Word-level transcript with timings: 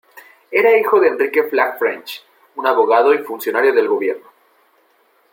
Era 0.49 0.75
hijo 0.79 0.99
de 0.99 1.09
Enrique 1.09 1.43
Flagg 1.43 1.77
French, 1.77 2.23
un 2.55 2.65
abogado 2.65 3.13
y 3.13 3.19
funcionario 3.19 3.71
del 3.71 3.87
gobierno. 3.87 4.25